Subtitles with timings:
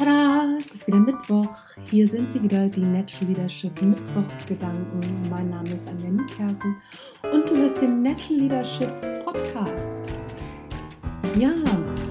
[0.00, 1.54] Tada, es ist wieder Mittwoch.
[1.84, 5.28] Hier sind sie wieder, die Natural Leadership Mittwochsgedanken.
[5.28, 6.76] Mein Name ist Anja Niekerken
[7.30, 8.88] und du hörst den Natural Leadership
[9.22, 10.14] Podcast.
[11.38, 11.52] Ja,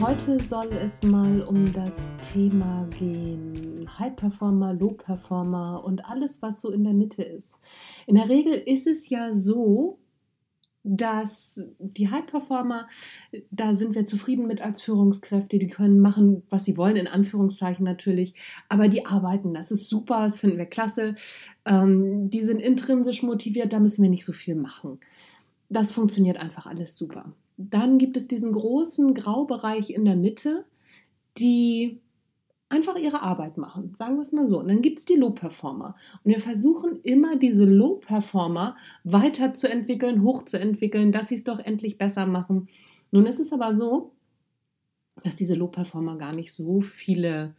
[0.00, 3.90] heute soll es mal um das Thema gehen.
[3.98, 7.58] High Performer, Low Performer und alles, was so in der Mitte ist.
[8.06, 9.98] In der Regel ist es ja so,
[10.84, 12.88] dass die High-Performer,
[13.50, 17.84] da sind wir zufrieden mit als Führungskräfte, die können machen, was sie wollen, in Anführungszeichen
[17.84, 18.34] natürlich,
[18.68, 21.14] aber die arbeiten, das ist super, das finden wir klasse,
[21.64, 24.98] ähm, die sind intrinsisch motiviert, da müssen wir nicht so viel machen.
[25.68, 27.32] Das funktioniert einfach alles super.
[27.56, 30.64] Dann gibt es diesen großen Graubereich in der Mitte,
[31.38, 32.01] die
[32.72, 34.58] einfach ihre Arbeit machen, sagen wir es mal so.
[34.58, 35.94] Und dann gibt es die Low-Performer.
[36.24, 42.68] Und wir versuchen immer diese Low-Performer weiterzuentwickeln, hochzuentwickeln, dass sie es doch endlich besser machen.
[43.10, 44.12] Nun ist es aber so,
[45.22, 47.54] dass diese Low-Performer gar nicht so viele,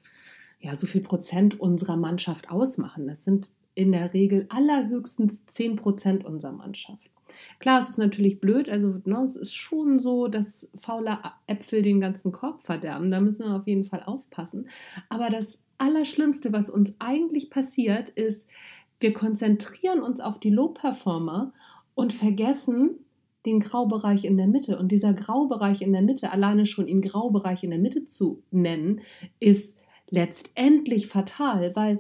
[0.60, 3.06] ja, so viel Prozent unserer Mannschaft ausmachen.
[3.08, 7.13] Das sind in der Regel allerhöchstens 10 Prozent unserer Mannschaft.
[7.60, 11.18] Klar, es ist natürlich blöd, also ne, es ist schon so, dass faule
[11.48, 13.12] Äpfel den ganzen Korb verderben.
[13.12, 14.68] Da müssen wir auf jeden Fall aufpassen.
[15.10, 18.48] Aber das Allerschlimmste, was uns eigentlich passiert, ist,
[19.00, 21.54] wir konzentrieren uns auf die Low-Performer
[21.96, 23.00] und vergessen
[23.46, 24.78] den Graubereich in der Mitte.
[24.80, 29.02] Und dieser Graubereich in der Mitte, alleine schon ihn Graubereich in der Mitte zu nennen,
[29.40, 29.78] ist
[30.10, 32.00] letztendlich fatal, weil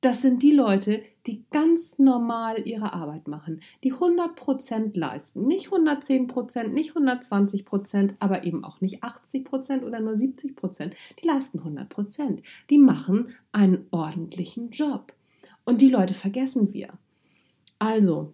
[0.00, 5.46] das sind die Leute, die ganz normal ihre Arbeit machen, die 100% leisten.
[5.46, 10.92] Nicht 110%, nicht 120%, aber eben auch nicht 80% oder nur 70%.
[11.22, 12.38] Die leisten 100%.
[12.70, 15.12] Die machen einen ordentlichen Job.
[15.64, 16.88] Und die Leute vergessen wir.
[17.78, 18.32] Also,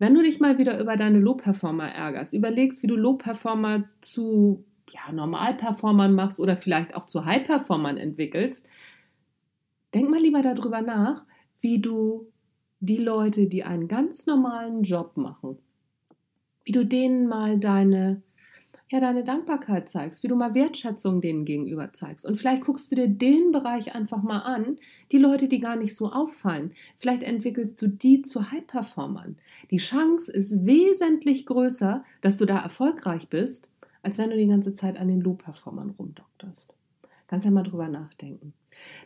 [0.00, 5.12] wenn du dich mal wieder über deine Low-Performer ärgerst, überlegst, wie du Low-Performer zu ja,
[5.12, 8.66] Normal-Performern machst oder vielleicht auch zu High-Performern entwickelst,
[9.94, 11.24] Denk mal lieber darüber nach,
[11.60, 12.30] wie du
[12.80, 15.58] die Leute, die einen ganz normalen Job machen,
[16.64, 18.22] wie du denen mal deine,
[18.88, 22.24] ja, deine Dankbarkeit zeigst, wie du mal Wertschätzung denen gegenüber zeigst.
[22.24, 24.78] Und vielleicht guckst du dir den Bereich einfach mal an,
[25.12, 26.72] die Leute, die gar nicht so auffallen.
[26.96, 29.36] Vielleicht entwickelst du die zu High-Performern.
[29.70, 33.68] Die Chance ist wesentlich größer, dass du da erfolgreich bist,
[34.02, 36.74] als wenn du die ganze Zeit an den Low-Performern rumdokterst.
[37.30, 38.54] Kannst ja mal drüber nachdenken.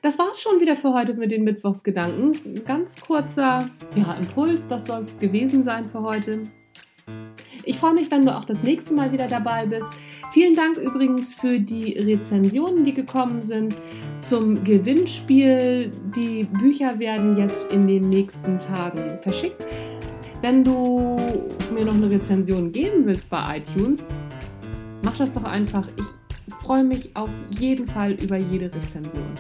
[0.01, 2.65] Das war's schon wieder für heute mit den Mittwochsgedanken.
[2.65, 6.47] Ganz kurzer ja, Impuls, das soll es gewesen sein für heute.
[7.65, 9.93] Ich freue mich, wenn du auch das nächste Mal wieder dabei bist.
[10.33, 13.77] Vielen Dank übrigens für die Rezensionen, die gekommen sind
[14.23, 15.93] zum Gewinnspiel.
[16.17, 19.63] Die Bücher werden jetzt in den nächsten Tagen verschickt.
[20.41, 21.21] Wenn du
[21.75, 24.03] mir noch eine Rezension geben willst bei iTunes,
[25.03, 25.87] mach das doch einfach.
[25.99, 29.35] Ich freue mich auf jeden Fall über jede Rezension.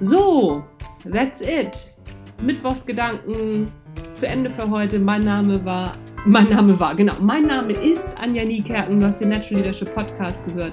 [0.00, 0.64] So,
[1.10, 1.96] that's it.
[2.42, 3.70] Mittwochsgedanken
[4.14, 4.98] zu Ende für heute.
[4.98, 9.00] Mein Name war, mein Name war, genau, mein Name ist Anja Niekerken.
[9.00, 10.72] Du hast den Natural Leadership Podcast gehört.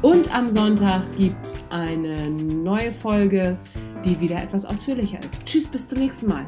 [0.00, 3.56] Und am Sonntag gibt es eine neue Folge,
[4.04, 5.44] die wieder etwas ausführlicher ist.
[5.46, 6.46] Tschüss, bis zum nächsten Mal.